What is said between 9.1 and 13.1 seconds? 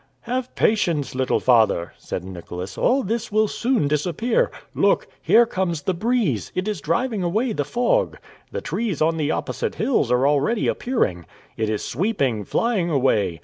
the opposite hills are already appearing. It is sweeping, flying